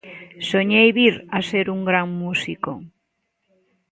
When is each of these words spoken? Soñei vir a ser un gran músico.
Soñei 0.49 0.89
vir 0.97 1.15
a 1.37 1.39
ser 1.49 1.65
un 1.75 1.81
gran 1.89 2.07
músico. 2.21 2.71